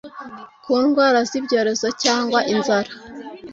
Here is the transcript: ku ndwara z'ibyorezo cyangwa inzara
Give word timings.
ku 0.63 0.71
ndwara 0.83 1.19
z'ibyorezo 1.29 1.87
cyangwa 2.03 2.39
inzara 2.53 2.91